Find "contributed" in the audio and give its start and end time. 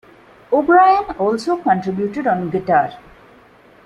1.57-2.25